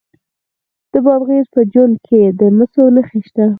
د 0.91 0.93
بادغیس 1.05 1.47
په 1.55 1.61
جوند 1.73 1.95
کې 2.07 2.21
د 2.39 2.41
مسو 2.57 2.83
نښې 2.95 3.19
شته. 3.27 3.45